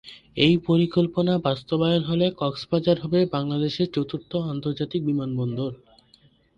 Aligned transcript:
এই 0.37 0.55
পরিকল্পনা 0.67 1.33
বাস্তবায়ন 1.47 2.03
হলে 2.03 2.25
কক্সবাজার 2.41 2.97
হবে 2.99 3.19
বাংলাদেশের 3.35 3.87
চতুর্থ 3.95 4.31
আন্তর্জাতিক 4.51 5.01
বিমানবন্দর। 5.05 5.71